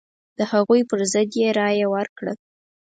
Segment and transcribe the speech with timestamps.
[0.37, 2.33] د هغوی پر ضد یې رايه ورکړه.